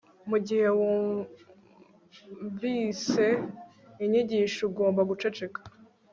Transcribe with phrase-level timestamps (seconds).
[0.29, 3.25] Mugihe wunvise
[4.03, 5.59] inyigisho ugomba guceceka